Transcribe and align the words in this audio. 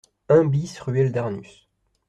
un 0.29 0.45
BIS 0.45 0.79
ruelle 0.79 1.11
Darnus 1.11 1.69